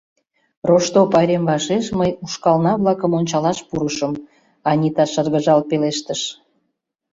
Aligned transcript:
—Рошто 0.67 0.99
пайрем 1.11 1.43
вашеш 1.49 1.85
мый 1.99 2.11
ушкална-влакым 2.25 3.11
ончалаш 3.19 3.59
пурышым,— 3.67 4.13
Анита 4.69 5.05
шыргыжал 5.11 5.59
пелештыш. 5.69 6.21